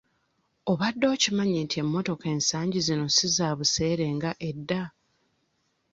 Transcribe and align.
Obadde 0.71 1.05
okimanyi 1.13 1.57
nti 1.65 1.75
emmotoka 1.83 2.25
ensangi 2.33 2.79
zino 2.87 3.05
si 3.15 3.27
za 3.35 3.49
buseere 3.57 4.05
nga 4.15 4.31
edda? 4.49 4.83